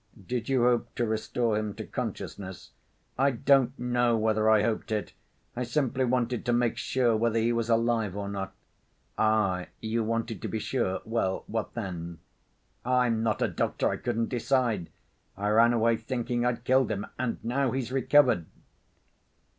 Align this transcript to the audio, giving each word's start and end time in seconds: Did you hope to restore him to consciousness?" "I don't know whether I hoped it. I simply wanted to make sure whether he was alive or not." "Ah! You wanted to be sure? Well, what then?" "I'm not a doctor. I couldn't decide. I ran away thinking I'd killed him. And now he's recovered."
Did 0.25 0.49
you 0.49 0.63
hope 0.63 0.95
to 0.95 1.05
restore 1.05 1.55
him 1.55 1.75
to 1.75 1.85
consciousness?" 1.85 2.71
"I 3.19 3.29
don't 3.29 3.77
know 3.77 4.17
whether 4.17 4.49
I 4.49 4.63
hoped 4.63 4.91
it. 4.91 5.13
I 5.55 5.61
simply 5.63 6.05
wanted 6.05 6.43
to 6.47 6.53
make 6.53 6.75
sure 6.77 7.15
whether 7.15 7.37
he 7.37 7.53
was 7.53 7.69
alive 7.69 8.15
or 8.17 8.27
not." 8.27 8.55
"Ah! 9.19 9.67
You 9.79 10.03
wanted 10.03 10.41
to 10.41 10.47
be 10.47 10.57
sure? 10.57 11.01
Well, 11.05 11.43
what 11.45 11.75
then?" 11.75 12.17
"I'm 12.83 13.21
not 13.21 13.43
a 13.43 13.47
doctor. 13.47 13.89
I 13.89 13.97
couldn't 13.97 14.29
decide. 14.29 14.89
I 15.37 15.49
ran 15.49 15.71
away 15.71 15.97
thinking 15.97 16.47
I'd 16.47 16.63
killed 16.63 16.89
him. 16.91 17.05
And 17.19 17.37
now 17.45 17.69
he's 17.69 17.91
recovered." 17.91 18.47